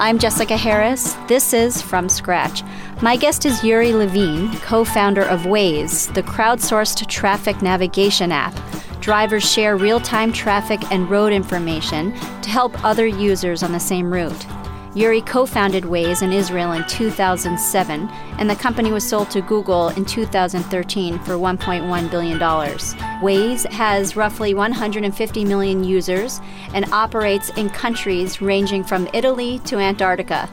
[0.00, 1.12] I'm Jessica Harris.
[1.28, 2.62] This is From Scratch.
[3.02, 8.54] My guest is Uri Levine, co founder of Waze, the crowdsourced traffic navigation app.
[9.00, 14.10] Drivers share real time traffic and road information to help other users on the same
[14.10, 14.46] route.
[14.94, 19.90] Uri co founded Waze in Israel in 2007, and the company was sold to Google
[19.90, 22.38] in 2013 for $1.1 billion.
[22.40, 26.40] Waze has roughly 150 million users
[26.74, 30.50] and operates in countries ranging from Italy to Antarctica.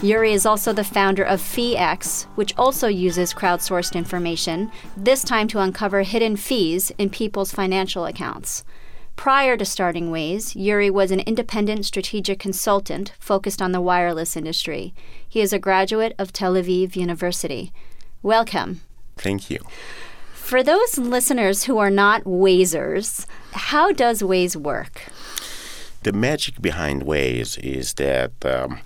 [0.00, 5.58] Uri is also the founder of FeeX, which also uses crowdsourced information, this time to
[5.58, 8.62] uncover hidden fees in people's financial accounts.
[9.16, 14.94] Prior to starting Waze, Uri was an independent strategic consultant focused on the wireless industry.
[15.28, 17.72] He is a graduate of Tel Aviv University.
[18.22, 18.80] Welcome.
[19.16, 19.58] Thank you.
[20.32, 25.04] For those listeners who are not Wazers, how does Waze work?
[26.02, 28.80] The magic behind Waze is that um,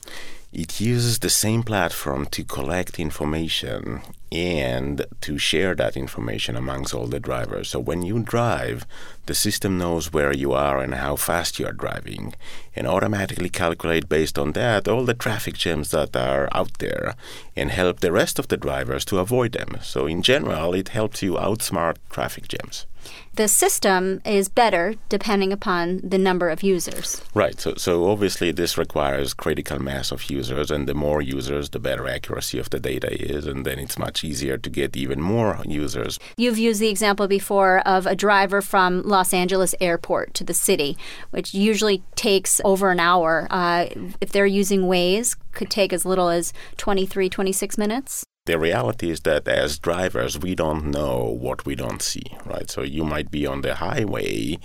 [0.56, 4.00] it uses the same platform to collect information
[4.32, 7.68] and to share that information amongst all the drivers.
[7.68, 8.86] So when you drive,
[9.26, 12.34] the system knows where you are and how fast you are driving
[12.74, 17.16] and automatically calculate based on that all the traffic jams that are out there
[17.54, 19.76] and help the rest of the drivers to avoid them.
[19.82, 22.86] So in general, it helps you outsmart traffic jams
[23.34, 27.22] the system is better depending upon the number of users.
[27.34, 27.60] Right.
[27.60, 32.08] So, so obviously, this requires critical mass of users, and the more users, the better
[32.08, 36.18] accuracy of the data is, and then it's much easier to get even more users.
[36.36, 40.96] You've used the example before of a driver from Los Angeles airport to the city,
[41.30, 43.46] which usually takes over an hour.
[43.50, 43.86] Uh,
[44.20, 48.24] if they're using Waze, could take as little as 23, 26 minutes.
[48.46, 52.70] The reality is that as drivers, we don't know what we don't see, right?
[52.70, 54.58] So you might be on the highway,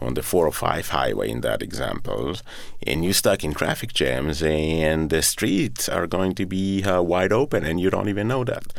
[0.00, 2.36] on the 405 highway in that example,
[2.86, 7.30] and you're stuck in traffic jams, and the streets are going to be uh, wide
[7.30, 8.72] open, and you don't even know that.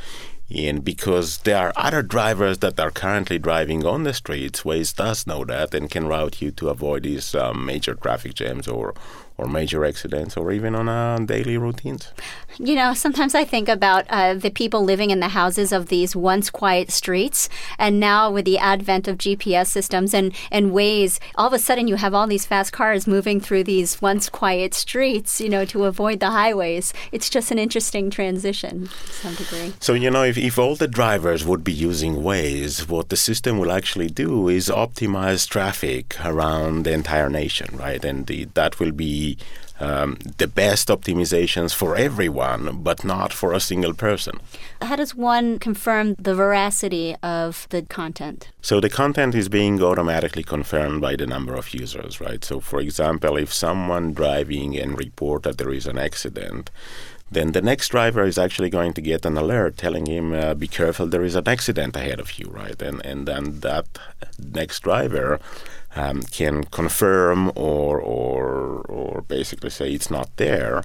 [0.49, 5.27] And because there are other drivers that are currently driving on the streets, Waze does
[5.27, 8.95] know that and can route you to avoid these um, major traffic jams or
[9.37, 12.11] or major accidents or even on uh, daily routines.
[12.57, 16.15] You know, sometimes I think about uh, the people living in the houses of these
[16.15, 21.47] once quiet streets, and now with the advent of GPS systems and, and Waze, all
[21.47, 25.39] of a sudden you have all these fast cars moving through these once quiet streets,
[25.39, 26.93] you know, to avoid the highways.
[27.11, 29.73] It's just an interesting transition to some degree.
[29.79, 33.59] So, you know, if, if all the drivers would be using Waze, what the system
[33.59, 38.03] will actually do is optimize traffic around the entire nation, right?
[38.03, 39.26] And the, that will be
[39.79, 44.39] um, the best optimizations for everyone, but not for a single person.
[44.81, 48.49] How does one confirm the veracity of the content?
[48.61, 52.43] So the content is being automatically confirmed by the number of users, right?
[52.43, 56.69] So, for example, if someone driving and report that there is an accident,
[57.29, 60.67] then the next driver is actually going to get an alert telling him, uh, "Be
[60.67, 62.81] careful, there is an accident ahead of you," right?
[62.81, 63.85] And and then that
[64.39, 65.39] next driver
[65.97, 70.83] um, can confirm or, or, or basically say it's not there.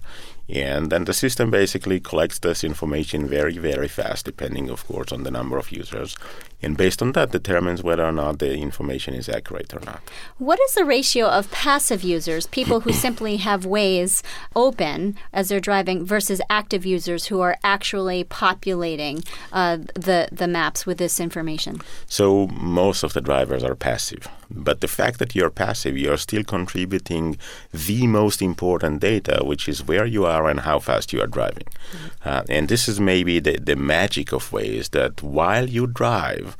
[0.48, 5.22] And then the system basically collects this information very, very fast, depending, of course, on
[5.22, 6.16] the number of users.
[6.60, 10.02] And based on that, determines whether or not the information is accurate or not.
[10.38, 14.22] What is the ratio of passive users, people who simply have Waze
[14.54, 19.22] open as they're driving, versus active users who are actually populating
[19.52, 21.80] uh, the, the maps with this information?
[22.06, 24.28] So most of the drivers are passive.
[24.54, 27.38] But the fact that you're passive, you're still contributing
[27.72, 31.66] the most important data, which is where you are and how fast you are driving.
[31.66, 32.28] Mm-hmm.
[32.28, 36.56] Uh, and this is maybe the, the magic of Waze that while you drive,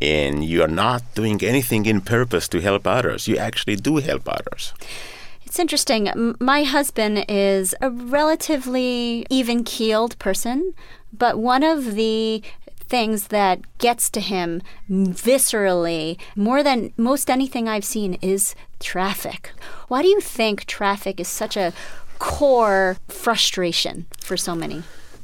[0.00, 3.26] and you are not doing anything in purpose to help others.
[3.28, 4.74] You actually do help others.
[5.46, 6.34] It's interesting.
[6.40, 10.74] My husband is a relatively even keeled person,
[11.12, 12.42] but one of the
[12.88, 19.52] things that gets to him viscerally more than most anything I've seen is traffic.
[19.88, 21.72] Why do you think traffic is such a
[22.18, 24.82] core frustration for so many?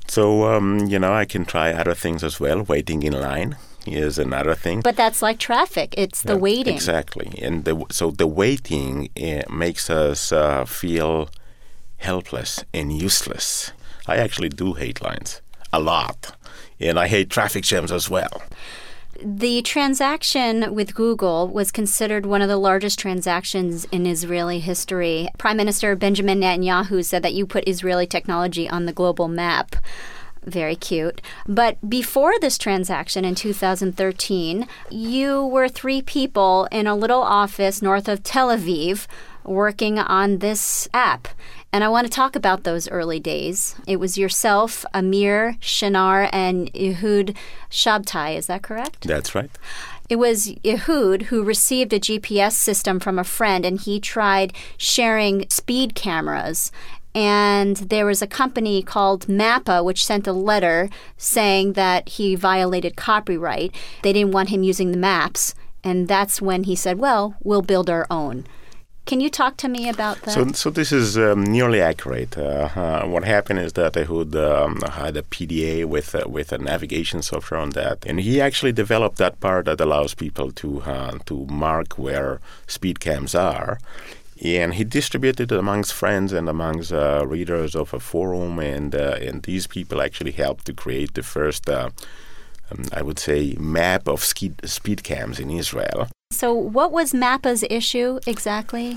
[0.08, 3.56] So, um, you know, I can try other things as well, waiting in line
[3.86, 4.80] is another thing.
[4.80, 5.94] But that's like traffic.
[5.96, 6.74] It's the yeah, waiting.
[6.74, 7.38] Exactly.
[7.40, 11.30] And the, so the waiting uh, makes us uh, feel
[11.98, 13.72] helpless and useless.
[14.06, 15.40] I actually do hate lines
[15.72, 16.29] a lot.
[16.80, 18.42] And I hate traffic jams as well.
[19.22, 25.28] The transaction with Google was considered one of the largest transactions in Israeli history.
[25.36, 29.76] Prime Minister Benjamin Netanyahu said that you put Israeli technology on the global map.
[30.44, 31.20] Very cute.
[31.46, 38.08] But before this transaction in 2013, you were three people in a little office north
[38.08, 39.06] of Tel Aviv
[39.44, 41.28] working on this app.
[41.72, 43.76] And I want to talk about those early days.
[43.86, 47.36] It was yourself, Amir, Shinar, and Ehud
[47.70, 48.36] Shabtai.
[48.36, 49.06] Is that correct?
[49.06, 49.50] That's right.
[50.08, 55.48] It was Ehud who received a GPS system from a friend and he tried sharing
[55.48, 56.72] speed cameras.
[57.14, 62.96] And there was a company called Mapa which sent a letter saying that he violated
[62.96, 63.72] copyright.
[64.02, 65.54] They didn't want him using the maps.
[65.84, 68.46] And that's when he said, Well, we'll build our own.
[69.10, 70.34] Can you talk to me about that?
[70.34, 72.38] So, so this is um, nearly accurate.
[72.38, 76.58] Uh, uh, what happened is that Ehud um, had a PDA with uh, with a
[76.58, 81.18] navigation software on that, and he actually developed that part that allows people to uh,
[81.26, 83.80] to mark where speed cams are.
[84.44, 89.26] And he distributed it amongst friends and amongst uh, readers of a forum, and uh,
[89.26, 91.68] and these people actually helped to create the first
[92.70, 96.08] um, I would say, map of speed, speed cams in Israel.
[96.30, 98.96] So, what was Mapa's issue exactly?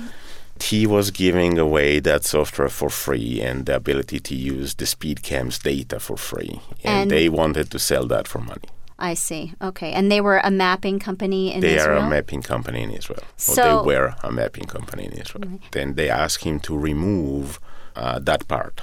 [0.62, 5.24] He was giving away that software for free and the ability to use the speed
[5.24, 6.62] cams data for free.
[6.84, 8.70] And, and they wanted to sell that for money.
[9.00, 9.54] I see.
[9.62, 9.92] Okay.
[9.92, 11.96] And they were a mapping company in they Israel?
[11.96, 13.24] They are a mapping company in Israel.
[13.36, 15.50] So they were a mapping company in Israel.
[15.50, 15.72] Right.
[15.72, 17.60] Then they asked him to remove
[17.96, 18.81] uh, that part.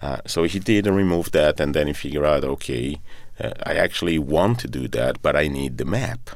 [0.00, 3.00] Uh, so he did remove that, and then he figured out, okay,
[3.42, 6.30] uh, I actually want to do that, but I need the map.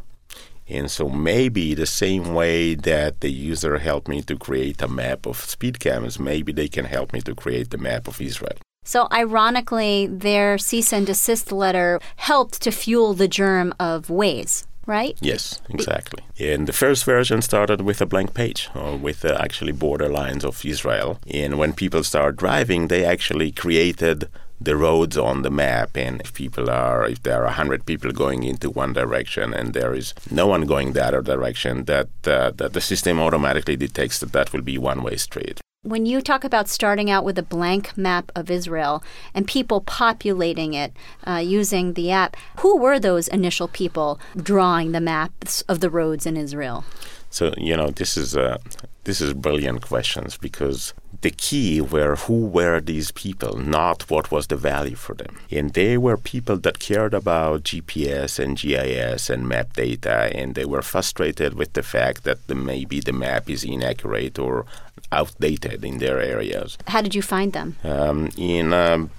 [0.69, 5.26] And so maybe the same way that the user helped me to create a map
[5.26, 8.58] of speed cams, maybe they can help me to create the map of Israel.
[8.85, 15.19] So, ironically, their cease and desist letter helped to fuel the germ of Waze, right?
[15.20, 16.23] Yes, exactly.
[16.38, 20.64] And the first version started with a blank page, or with uh, actually borderlines of
[20.64, 21.19] Israel.
[21.29, 24.29] And when people started driving, they actually created
[24.61, 28.43] the roads on the map and if people are if there are 100 people going
[28.43, 32.73] into one direction and there is no one going the other direction that uh, that
[32.73, 36.69] the system automatically detects that that will be one way street when you talk about
[36.69, 40.93] starting out with a blank map of Israel and people populating it
[41.25, 46.26] uh, using the app, who were those initial people drawing the maps of the roads
[46.26, 46.85] in Israel?
[47.31, 48.59] So you know this is uh,
[49.05, 54.47] this is brilliant questions because the key were who were these people, not what was
[54.49, 55.37] the value for them.
[55.51, 60.65] And they were people that cared about GPS and GIS and map data, and they
[60.65, 64.67] were frustrated with the fact that the, maybe the map is inaccurate or
[65.13, 66.77] outdated in their areas.
[66.89, 67.77] How did you find them?
[67.85, 69.11] Um, in um,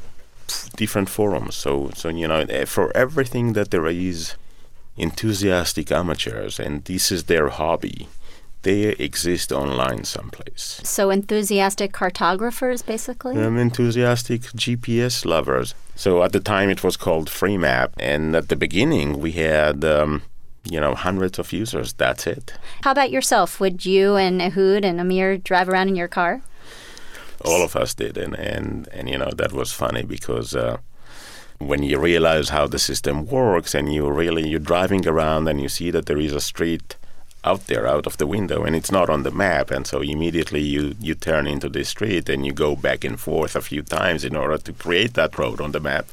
[0.76, 1.56] different forums.
[1.56, 4.36] So, so you know, eh, for everything that there is
[4.98, 8.08] enthusiastic amateurs, and this is their hobby
[8.68, 10.82] they exist online someplace.
[10.84, 13.38] So enthusiastic cartographers, basically?
[13.42, 15.74] Um, enthusiastic GPS lovers.
[15.96, 19.86] So at the time it was called FreeMap, and at the beginning we had.
[19.86, 20.24] Um,
[20.70, 21.94] you know, hundreds of users.
[21.94, 22.54] That's it.
[22.84, 23.62] How about yourself?
[23.62, 26.42] Would you and Ehud and Amir drive around in your car?
[27.46, 30.76] All of us did, and and, and you know that was funny because uh,
[31.60, 35.70] when you realize how the system works, and you really you're driving around and you
[35.70, 36.98] see that there is a street
[37.48, 39.72] out there, out of the window, and it's not on the map.
[39.72, 43.56] And so immediately you, you turn into the street and you go back and forth
[43.56, 46.06] a few times in order to create that road on the map.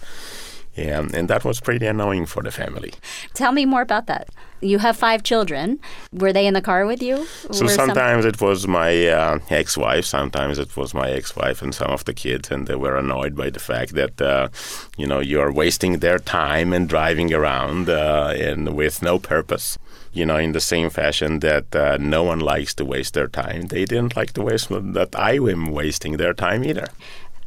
[0.76, 2.94] Yeah, and that was pretty annoying for the family.
[3.32, 4.28] Tell me more about that.
[4.60, 5.78] You have five children.
[6.12, 7.26] Were they in the car with you?
[7.52, 8.30] So sometimes some...
[8.30, 10.04] it was my uh, ex-wife.
[10.04, 13.50] Sometimes it was my ex-wife and some of the kids, and they were annoyed by
[13.50, 14.48] the fact that uh,
[14.96, 19.78] you know you are wasting their time and driving around uh, and with no purpose
[20.14, 23.62] you know, in the same fashion that uh, no one likes to waste their time.
[23.62, 26.86] They didn't like to waste that I am wasting their time either.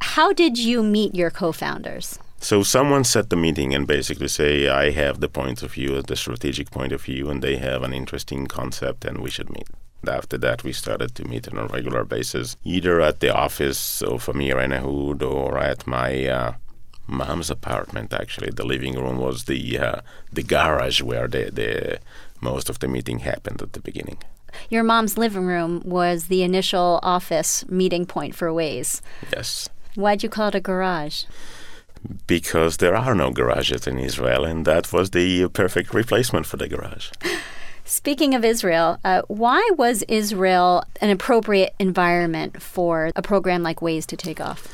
[0.00, 2.18] How did you meet your co-founders?
[2.40, 6.16] So someone set the meeting and basically say, I have the point of view, the
[6.16, 9.68] strategic point of view, and they have an interesting concept, and we should meet.
[10.06, 14.28] After that, we started to meet on a regular basis, either at the office of
[14.28, 16.54] Amir and Ehud or at my uh,
[17.08, 18.12] mom's apartment.
[18.12, 20.00] Actually, the living room was the uh,
[20.32, 21.98] the garage where the, the
[22.40, 24.18] most of the meeting happened at the beginning.
[24.70, 29.00] Your mom's living room was the initial office meeting point for Waze.
[29.32, 29.68] Yes.
[29.96, 31.24] Why'd you call it a garage?
[32.26, 36.68] Because there are no garages in Israel, and that was the perfect replacement for the
[36.68, 37.10] garage.
[37.84, 44.04] Speaking of Israel, uh, why was Israel an appropriate environment for a program like Waze
[44.06, 44.68] to take off?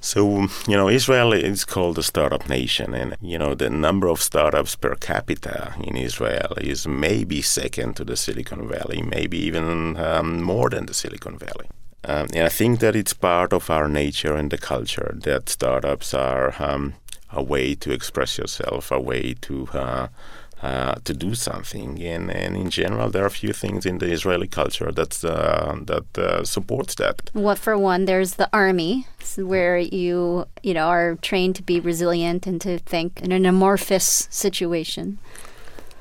[0.00, 4.20] So, you know, Israel is called a startup nation, and, you know, the number of
[4.20, 10.42] startups per capita in Israel is maybe second to the Silicon Valley, maybe even um,
[10.42, 11.68] more than the Silicon Valley.
[12.04, 16.14] Um, and I think that it's part of our nature and the culture that startups
[16.14, 16.94] are um,
[17.30, 20.08] a way to express yourself, a way to uh,
[20.62, 22.02] uh, to do something.
[22.02, 25.76] And, and in general, there are a few things in the Israeli culture that's, uh,
[25.84, 27.30] that uh, supports that.
[27.32, 32.46] Well, for one, there's the army, where you you know are trained to be resilient
[32.46, 35.18] and to think in an amorphous situation.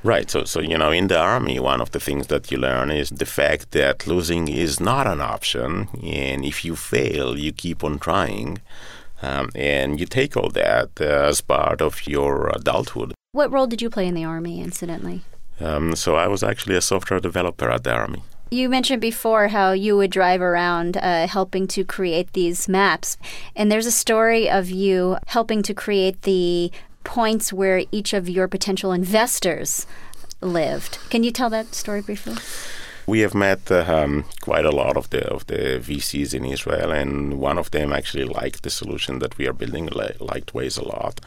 [0.03, 0.29] Right.
[0.29, 3.09] So, so you know, in the army, one of the things that you learn is
[3.09, 7.99] the fact that losing is not an option, and if you fail, you keep on
[7.99, 8.61] trying.
[9.21, 13.13] Um, and you take all that uh, as part of your adulthood.
[13.33, 15.23] What role did you play in the Army, incidentally?
[15.59, 18.23] Um, so I was actually a software developer at the Army.
[18.51, 23.17] You mentioned before how you would drive around uh, helping to create these maps.
[23.55, 26.71] And there's a story of you helping to create the
[27.03, 29.85] points where each of your potential investors
[30.41, 30.99] lived.
[31.09, 32.35] Can you tell that story briefly?
[33.07, 36.91] We have met uh, um, quite a lot of the of the VCs in Israel,
[36.91, 39.89] and one of them actually liked the solution that we are building,
[40.19, 41.19] liked Waze a lot.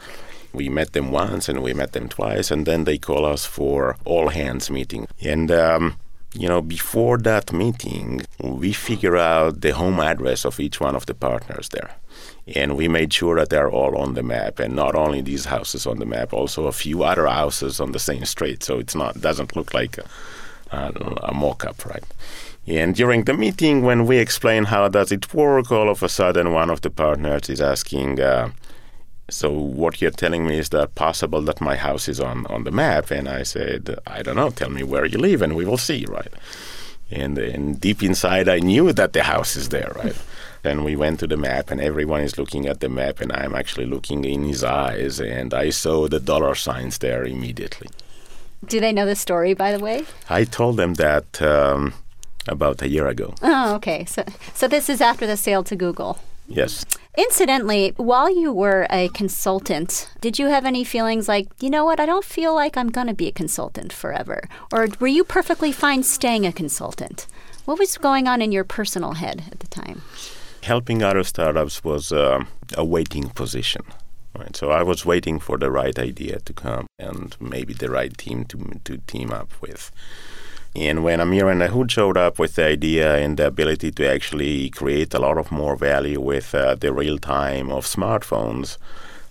[0.53, 3.97] We met them once, and we met them twice, and then they call us for
[4.05, 5.07] all hands meeting.
[5.21, 5.97] And um,
[6.33, 11.05] you know, before that meeting, we figure out the home address of each one of
[11.05, 11.91] the partners there.
[12.45, 15.87] And we made sure that they're all on the map, and not only these houses
[15.87, 18.63] on the map, also a few other houses on the same street.
[18.63, 19.97] So it's not doesn't look like
[20.71, 22.03] a, a mock-up, right?
[22.67, 26.53] And during the meeting, when we explain how does it work, all of a sudden
[26.53, 28.51] one of the partners is asking, uh,
[29.29, 32.71] "So what you're telling me is that possible that my house is on on the
[32.71, 34.49] map?" And I said, "I don't know.
[34.49, 36.33] Tell me where you live, and we will see." Right.
[37.11, 40.17] And, and deep inside, I knew that the house is there, right?
[40.63, 43.55] And we went to the map, and everyone is looking at the map, and I'm
[43.55, 47.89] actually looking in his eyes, and I saw the dollar signs there immediately.
[48.65, 50.05] Do they know the story, by the way?
[50.29, 51.93] I told them that um,
[52.47, 53.35] about a year ago.
[53.41, 54.05] Oh, okay.
[54.05, 56.19] So, so this is after the sale to Google.
[56.47, 56.85] Yes.
[57.17, 61.99] Incidentally, while you were a consultant, did you have any feelings like, you know what,
[61.99, 64.49] I don't feel like I'm going to be a consultant forever?
[64.71, 67.27] Or were you perfectly fine staying a consultant?
[67.65, 70.01] What was going on in your personal head at the time?
[70.63, 72.43] Helping other startups was uh,
[72.77, 73.83] a waiting position.
[74.37, 74.55] Right.
[74.55, 78.45] So I was waiting for the right idea to come and maybe the right team
[78.45, 79.91] to to team up with.
[80.75, 84.69] And when Amir and Ehud showed up with the idea and the ability to actually
[84.71, 88.77] create a lot of more value with uh, the real time of smartphones,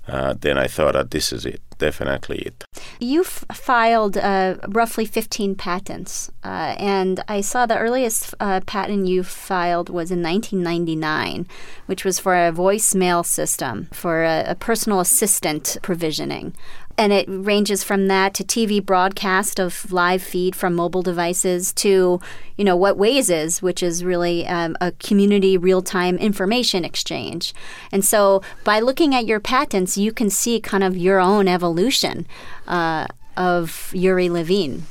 [0.06, 2.64] uh, then I thought that this is it, definitely it.
[3.00, 9.22] You've filed uh, roughly 15 patents, uh, and I saw the earliest uh, patent you
[9.24, 11.46] filed was in 1999,
[11.86, 16.54] which was for a voicemail system for a, a personal assistant provisioning
[16.98, 22.20] and it ranges from that to TV broadcast of live feed from mobile devices to,
[22.56, 27.54] you know, what Waze is, which is really um, a community real time information exchange.
[27.90, 32.26] And so by looking at your patents, you can see kind of your own evolution
[32.66, 33.06] uh,
[33.36, 34.84] of Uri Levine.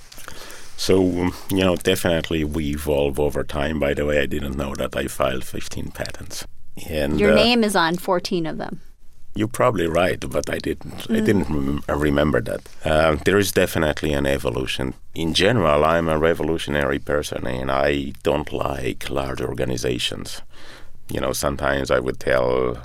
[0.77, 3.79] So, um, you know, definitely we evolve over time.
[3.79, 6.45] By the way, I didn't know that I filed 15 patents.
[6.89, 8.81] And your uh, name is on 14 of them.
[9.33, 11.07] You're probably right, but I didn't.
[11.07, 11.17] Mm.
[11.17, 12.61] I didn't rem- remember that.
[12.83, 14.93] Uh, there is definitely an evolution.
[15.15, 20.41] In general, I'm a revolutionary person, and I don't like large organizations.
[21.09, 22.77] You know, sometimes I would tell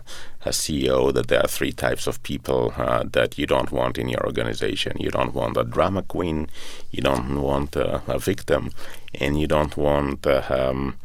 [0.45, 4.09] a CEO that there are three types of people uh, that you don't want in
[4.09, 4.97] your organization.
[4.99, 6.49] You don't want a drama queen,
[6.93, 8.71] you don't want uh, a victim,
[9.15, 10.97] and you don't want uh, um,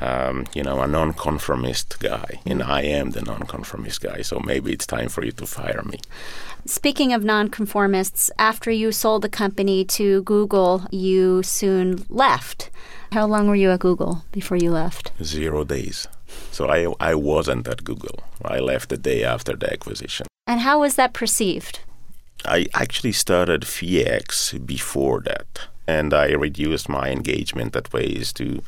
[0.00, 4.22] um, you know, a nonconformist guy, and I am the nonconformist guy.
[4.22, 6.00] So maybe it's time for you to fire me.
[6.66, 12.70] Speaking of nonconformists, after you sold the company to Google, you soon left.
[13.12, 15.12] How long were you at Google before you left?
[15.22, 16.08] Zero days.
[16.50, 18.20] So I, I wasn't at Google.
[18.44, 20.26] I left the day after the acquisition.
[20.46, 21.80] And how was that perceived?
[22.44, 28.62] I actually started FeeX before that, and I reduced my engagement at Waze to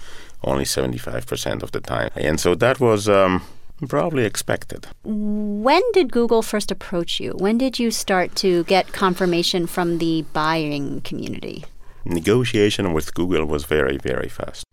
[0.45, 2.11] only 75% of the time.
[2.15, 3.43] And so that was um,
[3.89, 4.87] probably expected.
[5.05, 7.33] When did Google first approach you?
[7.33, 11.65] When did you start to get confirmation from the buying community?
[12.09, 14.65] Negotiation with Google was very, very fast.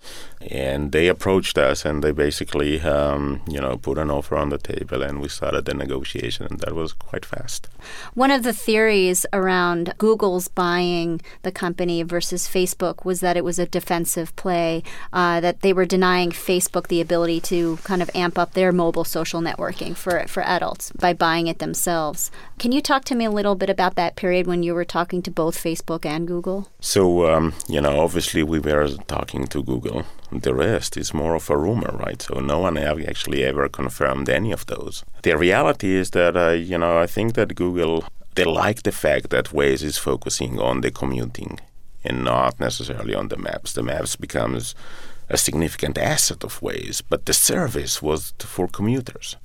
[0.42, 4.58] And they approached us and they basically um, you know put an offer on the
[4.58, 7.68] table and we started the negotiation and that was quite fast.
[8.14, 13.58] One of the theories around google's buying the company versus facebook was that it was
[13.58, 18.38] a defensive play uh, that they were denying facebook the ability to kind of amp
[18.38, 22.32] up their mobile social networking for, for adults by buying it themselves.
[22.60, 25.22] Can you talk to me a little bit about that period when you were talking
[25.24, 26.70] to both facebook and google?
[26.80, 30.06] So um, you know obviously we were talking to google
[30.42, 32.20] the rest is more of a rumor, right?
[32.22, 35.04] So no one actually ever confirmed any of those.
[35.22, 38.04] The reality is that, uh, you know, I think that Google
[38.36, 41.60] they like the fact that Waze is focusing on the commuting
[42.04, 43.74] and not necessarily on the maps.
[43.74, 44.74] The maps becomes
[45.30, 49.38] a significant asset of Waze, but the service was for commuters.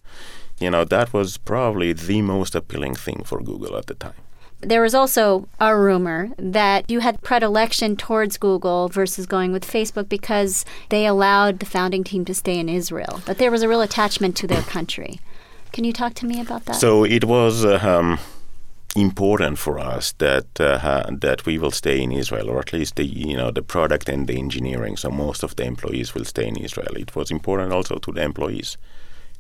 [0.59, 4.23] You know, that was probably the most appealing thing for Google at the time.
[4.61, 10.09] There was also a rumor that you had predilection towards Google versus going with Facebook
[10.09, 13.81] because they allowed the founding team to stay in Israel, that there was a real
[13.83, 15.21] attachment to their country.
[15.73, 16.77] Can you talk to me about that?
[16.77, 18.19] So it was uh, um,
[18.97, 23.05] important for us that uh, that we will stay in Israel, or at least the
[23.05, 24.97] you know the product and the engineering.
[24.97, 26.97] So most of the employees will stay in Israel.
[26.97, 28.77] It was important also to the employees.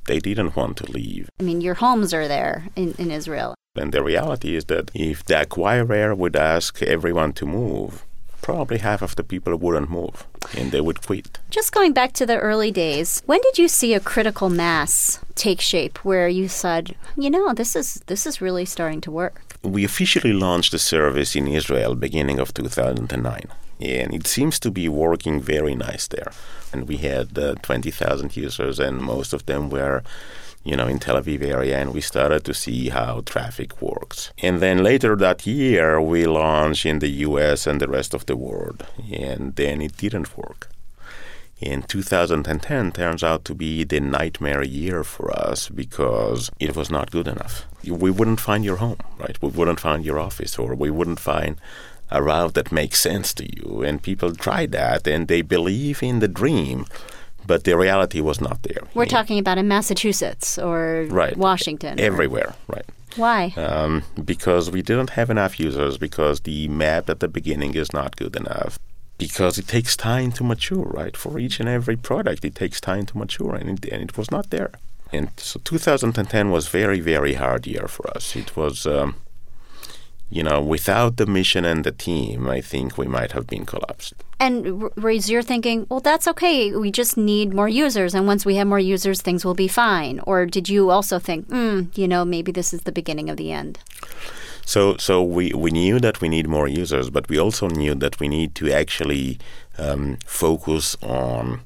[0.07, 1.29] They didn't want to leave.
[1.41, 3.55] I mean, your homes are there in, in Israel.
[3.78, 8.04] And the reality is that if the acquirer would ask everyone to move,
[8.42, 11.38] probably half of the people wouldn't move and they would quit.
[11.50, 15.61] Just going back to the early days, when did you see a critical mass take
[15.61, 19.42] shape where you said, you know, this is this is really starting to work?
[19.62, 23.49] We officially launched the service in Israel beginning of 2009
[23.80, 26.32] and it seems to be working very nice there.
[26.73, 30.02] And we had uh, 20,000 users and most of them were
[30.69, 34.33] you know, in Tel Aviv area, and we started to see how traffic works.
[34.43, 37.67] And then later that year, we launched in the U.S.
[37.67, 40.69] and the rest of the world, and then it didn't work.
[41.59, 47.11] In 2010 turns out to be the nightmare year for us because it was not
[47.11, 47.65] good enough.
[47.83, 49.41] We wouldn't find your home, right?
[49.41, 51.57] We wouldn't find your office, or we wouldn't find
[52.11, 53.83] a route that makes sense to you.
[53.83, 56.85] And people tried that, and they believe in the dream
[57.49, 58.83] but the reality was not there.
[58.95, 61.37] We're talking about in Massachusetts or right.
[61.37, 61.99] Washington.
[61.99, 62.76] Everywhere, or...
[62.76, 62.87] right.
[63.17, 63.55] Why?
[63.57, 68.17] Um, because we didn't have enough users, because the map at the beginning is not
[68.17, 68.78] good enough,
[69.17, 71.17] because it takes time to mature, right?
[71.17, 74.31] For each and every product, it takes time to mature, and it, and it was
[74.31, 74.73] not there.
[75.11, 78.37] And so 2010 was very, very hard year for us.
[78.37, 79.17] It was, um,
[80.30, 84.14] you know, without the mission and the team, I think we might have been collapsed.
[84.40, 86.75] And Ray's, you're thinking, well, that's okay.
[86.75, 90.21] We just need more users, and once we have more users, things will be fine.
[90.21, 93.50] Or did you also think, mm, you know, maybe this is the beginning of the
[93.52, 93.78] end?
[94.64, 98.21] So, so we, we knew that we need more users, but we also knew that
[98.21, 99.38] we need to actually
[99.78, 101.62] um, focus on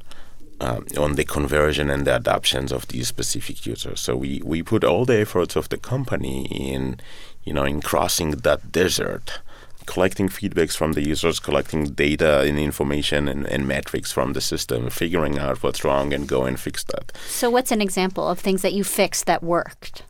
[0.62, 4.01] uh, on the conversion and the adoptions of these specific users.
[4.01, 7.01] So we, we put all the efforts of the company in,
[7.44, 9.40] you know, in crossing that desert
[9.87, 14.90] collecting feedbacks from the users, collecting data and information and, and, metrics from the system,
[14.90, 17.12] figuring out what's wrong and go and fix that.
[17.26, 20.02] So, what's an example of things that you fixed that worked?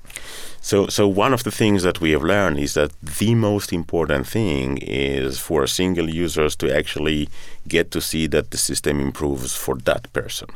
[0.60, 4.26] So, so one of the things that we have learned is that the most important
[4.26, 7.28] thing is for single users to actually
[7.66, 10.48] get to see that the system improves for that person.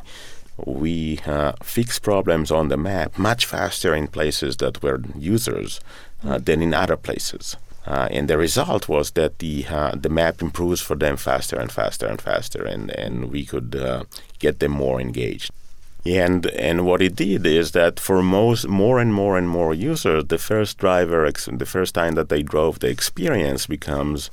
[0.65, 5.79] We uh, fix problems on the map much faster in places that were users
[6.23, 7.57] uh, than in other places.
[7.85, 11.71] Uh, and the result was that the uh, the map improves for them faster and
[11.71, 14.03] faster and faster, and, and we could uh,
[14.39, 15.51] get them more engaged.
[16.05, 20.25] And and what it did is that for most more and more and more users,
[20.25, 24.31] the first driver, ex- the first time that they drove, the experience becomes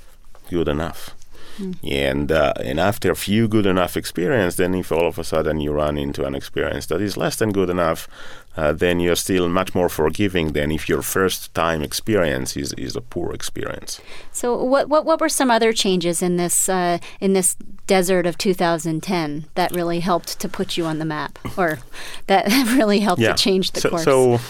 [0.50, 1.13] good enough.
[1.58, 1.76] Mm.
[1.82, 5.60] And uh, and after a few good enough experience, then if all of a sudden
[5.60, 8.08] you run into an experience that is less than good enough,
[8.56, 12.94] uh, then you're still much more forgiving than if your first time experience is, is
[12.94, 14.00] a poor experience.
[14.32, 18.38] So what, what what were some other changes in this uh, in this desert of
[18.38, 21.78] 2010 that really helped to put you on the map, or
[22.26, 23.32] that really helped yeah.
[23.32, 24.04] to change the so, course?
[24.04, 24.40] So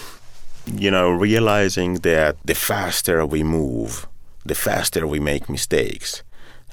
[0.67, 4.07] you know, realizing that the faster we move,
[4.47, 6.23] the faster we make mistakes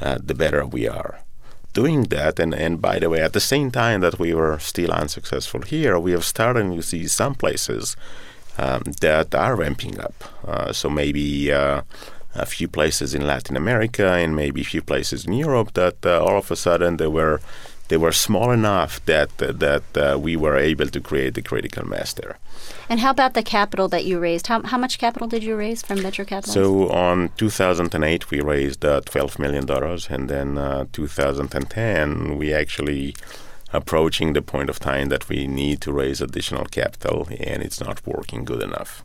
[0.02, 1.20] uh, the better we are.
[1.74, 4.92] Doing that, and, and by the way, at the same time that we were still
[4.92, 7.96] unsuccessful here, we have started to see some places
[8.58, 10.14] um, that are ramping up.
[10.46, 11.82] Uh, so maybe uh,
[12.36, 16.24] a few places in Latin America and maybe a few places in Europe that uh,
[16.24, 17.40] all of a sudden they were
[17.92, 22.14] they were small enough that that uh, we were able to create the critical mass
[22.14, 22.38] there.
[22.90, 24.48] And how about the capital that you raised?
[24.48, 26.54] How, how much capital did you raise from venture capital?
[26.54, 33.14] So on 2008 we raised uh, 12 million dollars, and then uh, 2010 we actually
[33.74, 38.08] approaching the point of time that we need to raise additional capital, and it's not
[38.08, 39.04] working good enough,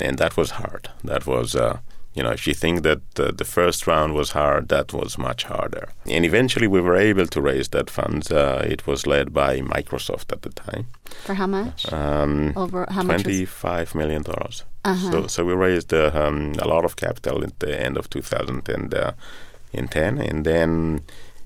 [0.00, 0.88] and that was hard.
[1.04, 1.80] That was uh,
[2.16, 5.44] you know, if you think that uh, the first round was hard, that was much
[5.44, 5.88] harder.
[6.06, 8.32] And eventually we were able to raise that fund.
[8.32, 10.86] Uh, it was led by Microsoft at the time.
[11.26, 11.92] For how much?
[11.92, 13.22] Um, Over how much?
[13.22, 14.64] Twenty-five million dollars.
[14.84, 15.10] Uh-huh.
[15.10, 18.94] So, so we raised uh, um, a lot of capital at the end of 2010,
[18.94, 21.02] uh, and then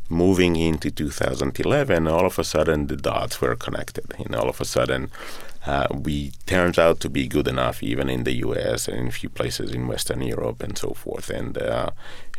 [0.09, 4.65] moving into 2011, all of a sudden the dots were connected, and all of a
[4.65, 5.11] sudden
[5.67, 8.89] uh, we turns out to be good enough even in the U.S.
[8.89, 11.31] and in a few places in Western Europe and so forth.
[11.31, 11.91] And uh,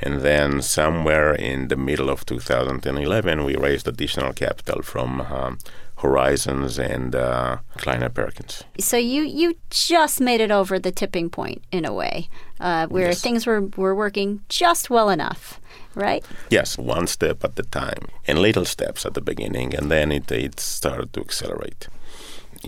[0.02, 5.58] and then somewhere in the middle of 2011, we raised additional capital from um,
[5.98, 8.64] Horizons and uh, Kleiner Perkins.
[8.80, 12.28] So you you just made it over the tipping point in a way,
[12.60, 13.22] uh, where Yes.
[13.22, 15.60] things were were working just well enough,
[15.96, 16.26] right?
[16.50, 20.32] Yes, one step at a time, and little steps at the beginning, and then it,
[20.32, 21.88] it started to accelerate.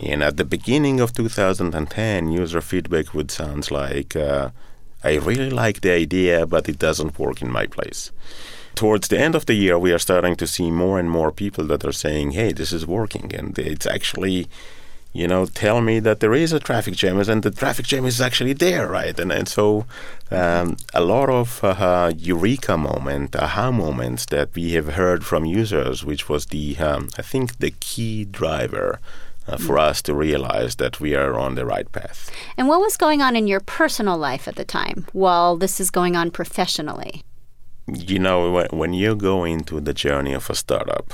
[0.01, 4.49] And at the beginning of 2010, user feedback would sound like, uh,
[5.03, 8.11] I really like the idea, but it doesn't work in my place.
[8.75, 11.65] Towards the end of the year, we are starting to see more and more people
[11.65, 14.47] that are saying, hey, this is working, and it's actually
[15.13, 18.19] you know, tell me that there is a traffic jam, and the traffic jam is
[18.19, 19.17] actually there, right?
[19.19, 19.85] And and so
[20.31, 26.03] um, a lot of uh, eureka moment, aha moments that we have heard from users,
[26.03, 28.99] which was the um, I think the key driver.
[29.45, 32.31] Uh, for us to realize that we are on the right path.
[32.55, 35.91] And what was going on in your personal life at the time while this is
[35.91, 37.23] going on professionally?
[37.87, 41.11] You know, when, when you go into the journey of a startup,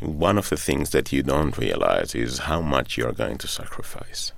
[0.00, 4.32] one of the things that you don't realize is how much you're going to sacrifice.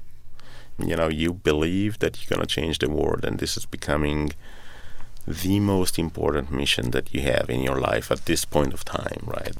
[0.78, 4.32] You know, you believe that you're going to change the world, and this is becoming
[5.26, 9.22] the most important mission that you have in your life at this point of time,
[9.24, 9.56] right?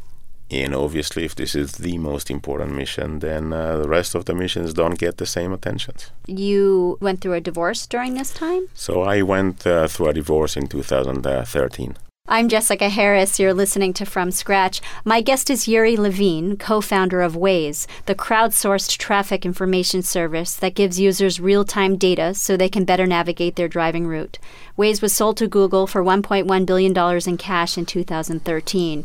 [0.50, 4.34] And obviously, if this is the most important mission, then uh, the rest of the
[4.34, 5.94] missions don't get the same attention.
[6.26, 8.68] You went through a divorce during this time?
[8.74, 11.96] So I went uh, through a divorce in 2013.
[12.28, 13.40] I'm Jessica Harris.
[13.40, 14.80] You're listening to From Scratch.
[15.04, 20.76] My guest is Uri Levine, co founder of Waze, the crowdsourced traffic information service that
[20.76, 24.38] gives users real time data so they can better navigate their driving route.
[24.78, 26.96] Waze was sold to Google for $1.1 billion
[27.28, 29.04] in cash in 2013.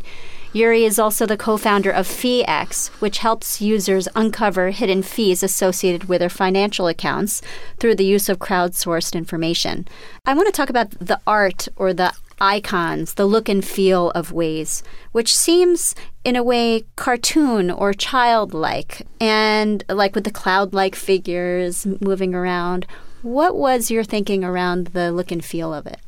[0.53, 6.05] Uri is also the co founder of FeeX, which helps users uncover hidden fees associated
[6.05, 7.41] with their financial accounts
[7.79, 9.87] through the use of crowdsourced information.
[10.25, 14.31] I want to talk about the art or the icons, the look and feel of
[14.31, 20.95] Waze, which seems in a way cartoon or childlike, and like with the cloud like
[20.95, 22.85] figures moving around.
[23.21, 25.99] What was your thinking around the look and feel of it?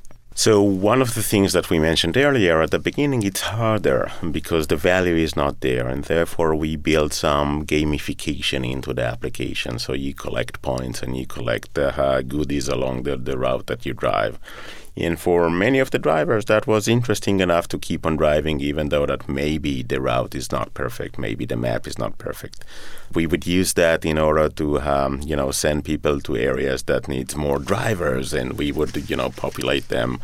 [0.45, 4.67] So one of the things that we mentioned earlier at the beginning, it's harder because
[4.67, 9.79] the value is not there, and therefore we build some gamification into the application.
[9.79, 13.93] So you collect points and you collect uh, goodies along the, the route that you
[13.93, 14.39] drive.
[14.99, 18.89] And for many of the drivers, that was interesting enough to keep on driving, even
[18.89, 22.65] though that maybe the route is not perfect, maybe the map is not perfect.
[23.13, 27.07] We would use that in order to, um, you know, send people to areas that
[27.07, 30.19] needs more drivers, and we would, you know, populate them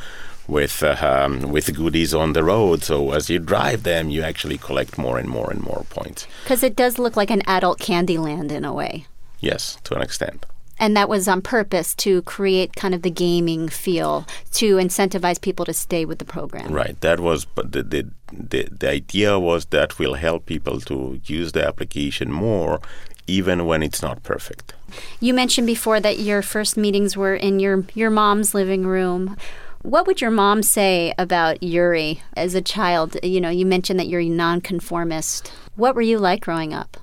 [0.48, 2.84] with uh, um, with goodies on the road.
[2.84, 6.28] So as you drive them, you actually collect more and more and more points.
[6.44, 9.08] Because it does look like an adult Candyland in a way.
[9.40, 10.46] Yes, to an extent.
[10.78, 15.66] And that was on purpose to create kind of the gaming feel to incentivize people
[15.66, 16.72] to stay with the program.
[16.72, 17.00] Right.
[17.02, 21.52] That was, but the, the the the idea was that will help people to use
[21.52, 22.82] the application more,
[23.28, 24.74] even when it's not perfect.
[25.20, 29.38] You mentioned before that your first meetings were in your your mom's living room.
[29.82, 33.18] What would your mom say about Uri as a child?
[33.22, 35.52] You know, you mentioned that you're a nonconformist.
[35.76, 36.98] What were you like growing up?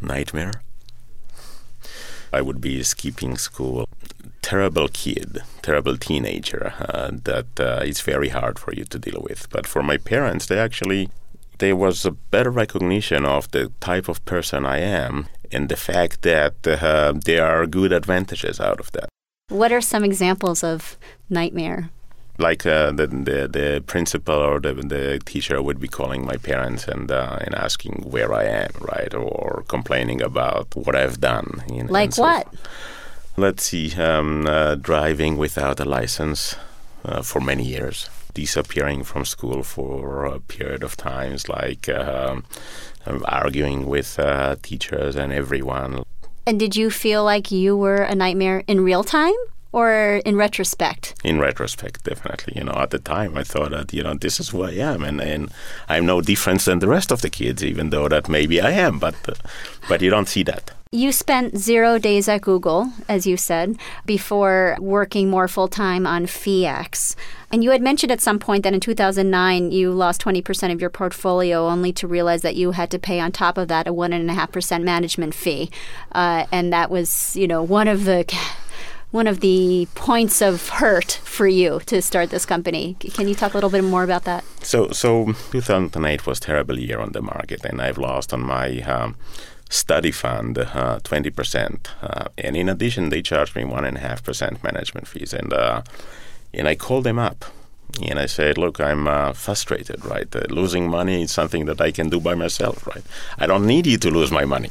[0.00, 0.61] Nightmare.
[2.32, 3.88] I would be skipping school.
[4.40, 9.48] Terrible kid, terrible teenager uh, that uh, is very hard for you to deal with.
[9.50, 11.10] But for my parents, they actually
[11.58, 16.22] there was a better recognition of the type of person I am and the fact
[16.22, 19.08] that uh, there are good advantages out of that.
[19.48, 20.96] What are some examples of
[21.30, 21.90] nightmare?
[22.38, 26.88] Like uh, the, the the principal or the the teacher would be calling my parents
[26.88, 31.62] and uh, and asking where I am, right, or complaining about what I've done.
[31.70, 32.48] You know, Like so what?
[33.36, 36.56] Let's see, um, uh, driving without a license
[37.04, 42.44] uh, for many years, disappearing from school for a period of times, like um,
[43.24, 46.02] arguing with uh, teachers and everyone.
[46.46, 49.34] And did you feel like you were a nightmare in real time
[49.72, 51.14] or in retrospect?
[51.24, 52.54] in retrospect, definitely.
[52.56, 55.02] You know, at the time, I thought that you know this is who I am,
[55.02, 55.50] and, and
[55.88, 58.98] I'm no different than the rest of the kids, even though that maybe I am,
[58.98, 59.34] but uh,
[59.88, 60.72] but you don't see that.
[60.94, 66.26] You spent zero days at Google, as you said, before working more full time on
[66.26, 67.16] FeeX.
[67.50, 70.90] And you had mentioned at some point that in 2009 you lost 20% of your
[70.90, 74.82] portfolio, only to realize that you had to pay on top of that a 1.5%
[74.82, 75.70] management fee.
[76.12, 78.26] Uh, and that was, you know, one of the
[79.12, 82.96] one of the points of hurt for you to start this company.
[83.14, 84.42] Can you talk a little bit more about that?
[84.62, 89.16] So, so 2008 was terrible year on the market, and I've lost on my um,
[89.68, 91.86] study fund uh, 20%.
[92.02, 95.32] Uh, and in addition, they charged me 1.5% management fees.
[95.32, 95.82] And, uh,
[96.54, 97.44] and I called them up
[98.00, 100.34] and I said, look, I'm uh, frustrated, right?
[100.34, 103.04] Uh, losing money is something that I can do by myself, right?
[103.38, 104.70] I don't need you to lose my money.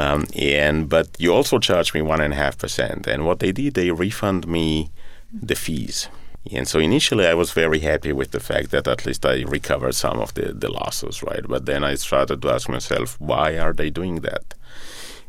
[0.00, 3.06] Um, and but you also charge me one and a half percent.
[3.06, 4.90] And what they did, they refund me
[5.32, 6.08] the fees.
[6.56, 9.94] And so initially, I was very happy with the fact that at least I recovered
[9.94, 11.44] some of the, the losses, right?
[11.46, 14.54] But then I started to ask myself, why are they doing that?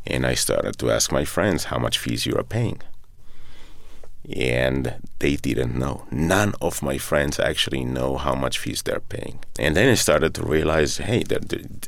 [0.07, 2.81] And I started to ask my friends how much fees you are paying
[4.29, 6.05] and they didn't know.
[6.11, 9.39] None of my friends actually know how much fees they're paying.
[9.59, 11.23] And then I started to realize, hey,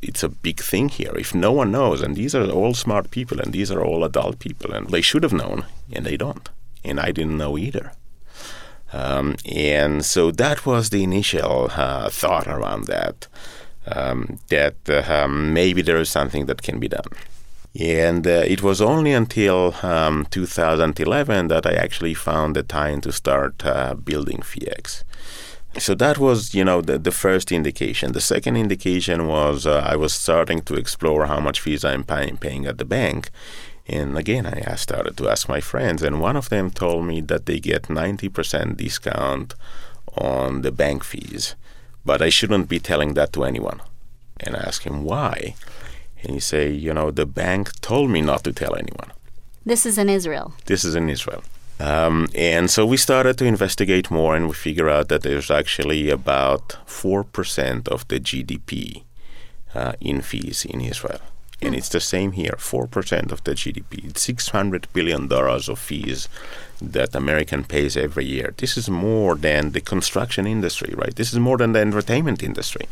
[0.02, 1.14] it's a big thing here.
[1.16, 4.40] If no one knows, and these are all smart people, and these are all adult
[4.40, 6.50] people, and they should have known, and they don't.
[6.84, 7.94] And I didn't know either.
[8.92, 13.28] Um, and so that was the initial uh, thought around that,
[13.88, 17.06] um, that uh, um, maybe there is something that can be done.
[17.80, 23.12] And uh, it was only until um, 2011 that I actually found the time to
[23.12, 25.04] start uh, building FeeX.
[25.80, 28.12] So that was, you know, the, the first indication.
[28.12, 32.34] The second indication was uh, I was starting to explore how much fees I'm pay-
[32.40, 33.32] paying at the bank.
[33.88, 37.48] And again, I started to ask my friends, and one of them told me that
[37.48, 39.56] they get 90% discount
[40.16, 41.56] on the bank fees,
[42.06, 43.82] but I shouldn't be telling that to anyone.
[44.40, 45.56] And I asked him why.
[46.24, 49.12] And he say, you know, the bank told me not to tell anyone.
[49.66, 50.54] This is in Israel.
[50.66, 51.44] This is in Israel.
[51.80, 56.10] Um, and so we started to investigate more, and we figure out that there's actually
[56.10, 59.04] about four percent of the GDP
[59.74, 61.22] uh, in fees in Israel
[61.64, 66.28] and it's the same here 4% of the gdp it's 600 billion dollars of fees
[66.82, 68.54] that american pays every year.
[68.58, 71.16] This is more than the construction industry right?
[71.16, 72.88] This is more than the entertainment industry.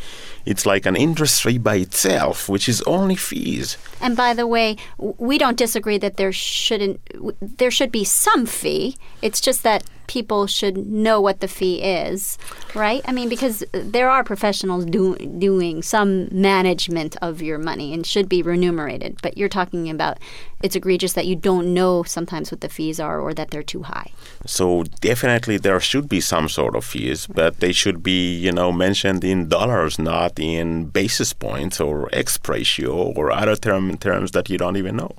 [0.45, 3.77] It's like an industry by itself which is only fees.
[3.99, 6.99] And by the way we don't disagree that there shouldn't
[7.41, 8.95] there should be some fee.
[9.21, 12.37] It's just that people should know what the fee is,
[12.75, 13.01] right?
[13.05, 18.27] I mean, because there are professionals do, doing some management of your money and should
[18.27, 19.21] be remunerated.
[19.21, 20.17] But you're talking about
[20.61, 23.83] it's egregious that you don't know sometimes what the fees are or that they're too
[23.83, 24.09] high.
[24.45, 28.71] So definitely there should be some sort of fees, but they should be, you know,
[28.71, 34.49] mentioned in dollars, not in basis points or X ratio or other term, terms that
[34.49, 35.13] you don't even know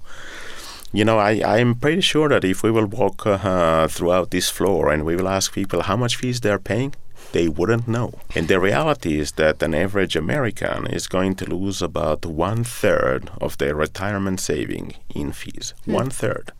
[0.92, 4.92] you know, I, I'm pretty sure that if we will walk uh, throughout this floor
[4.92, 6.94] and we will ask people how much fees they're paying,
[7.32, 8.12] they wouldn't know.
[8.34, 13.30] And the reality is that an average American is going to lose about one third
[13.40, 15.72] of their retirement saving in fees.
[15.86, 15.92] Hmm.
[15.94, 16.52] One third.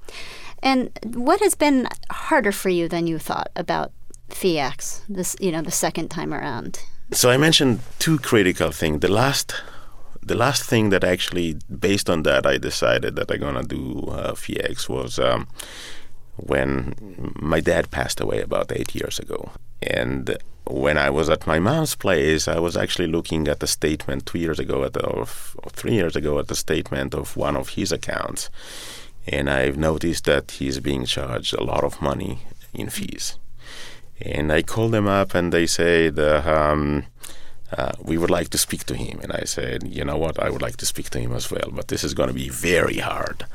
[0.62, 3.92] And what has been harder for you than you thought about
[4.30, 6.80] FeeX, this you know, the second time around?
[7.12, 9.00] So I mentioned two critical things.
[9.00, 9.54] The last
[10.22, 14.32] the last thing that actually, based on that, I decided that I'm gonna do uh,
[14.32, 15.48] FeeX was um,
[16.36, 16.94] when
[17.36, 19.50] my dad passed away about eight years ago,
[19.82, 24.26] and when I was at my mom's place, I was actually looking at the statement
[24.26, 27.56] two years ago, at the, or, or three years ago, at the statement of one
[27.56, 28.48] of his accounts,
[29.26, 32.40] and I've noticed that he's being charged a lot of money
[32.72, 33.38] in fees.
[34.20, 36.18] And I called them up, and they said.
[36.18, 37.06] Um,
[37.76, 39.18] uh, we would like to speak to him.
[39.22, 41.70] And I said, you know what, I would like to speak to him as well,
[41.72, 43.46] but this is going to be very hard.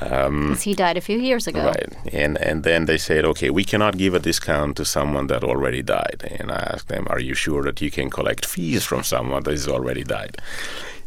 [0.00, 1.66] Um, he died a few years ago.
[1.66, 1.96] Right.
[2.12, 5.82] And, and then they said, okay, we cannot give a discount to someone that already
[5.82, 6.28] died.
[6.38, 9.52] And I asked them, are you sure that you can collect fees from someone that
[9.52, 10.36] has already died?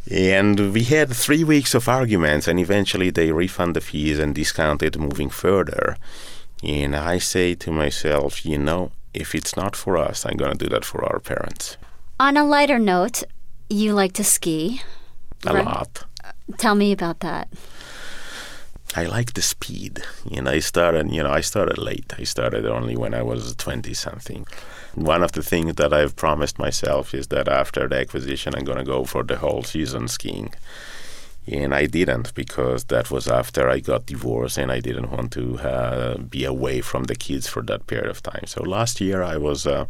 [0.10, 4.98] And we had three weeks of arguments, and eventually they refund the fees and discounted
[4.98, 5.98] moving further.
[6.64, 10.58] And I say to myself, you know, if it's not for us, I'm going to
[10.58, 11.78] do that for our parents.
[12.20, 13.24] On a lighter note,
[13.70, 14.82] you like to ski.
[15.46, 15.66] A right?
[15.66, 16.06] lot.
[16.58, 17.50] Tell me about that.
[18.96, 20.02] I like the speed.
[20.30, 22.14] You know, I started, you know, I started late.
[22.18, 24.46] I started only when I was 20 something.
[24.96, 28.78] One of the things that I've promised myself is that after the acquisition, I'm going
[28.80, 30.54] to go for the whole season skiing.
[31.50, 35.60] And I didn't because that was after I got divorced and I didn't want to
[35.60, 38.46] uh, be away from the kids for that period of time.
[38.48, 39.86] So last year I was uh,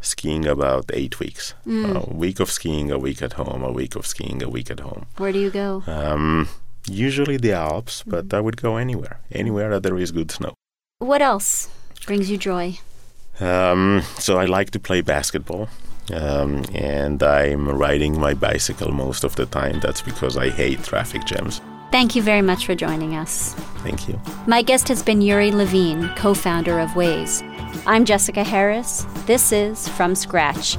[0.00, 1.54] skiing about eight weeks.
[1.66, 2.06] Mm.
[2.06, 4.80] A week of skiing, a week at home, a week of skiing, a week at
[4.80, 5.06] home.
[5.16, 5.82] Where do you go?
[5.86, 6.48] Um,
[6.86, 8.36] usually the Alps, but mm.
[8.36, 10.54] I would go anywhere, anywhere that there is good snow.
[10.98, 11.68] What else
[12.06, 12.78] brings you joy?
[13.40, 15.68] Um, so I like to play basketball.
[16.12, 19.80] Um, and I'm riding my bicycle most of the time.
[19.80, 21.60] That's because I hate traffic jams.
[21.92, 23.54] Thank you very much for joining us.
[23.82, 24.20] Thank you.
[24.46, 27.42] My guest has been Uri Levine, co founder of Waze.
[27.86, 29.06] I'm Jessica Harris.
[29.26, 30.76] This is From Scratch.